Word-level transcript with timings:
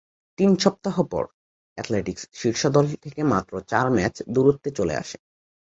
তিন 0.37 0.51
সপ্তাহ 0.55 0.95
পর, 1.03 1.23
"অ্যাথলেটিক্স" 1.77 2.23
শীর্ষ 2.33 2.61
দল 2.67 2.85
থেকে 3.01 3.21
মাত্র 3.23 3.53
চার 3.67 3.87
ম্যাচ 3.91 4.15
দূরত্বে 4.29 4.69
চলে 4.71 4.95
আসে। 4.95 5.17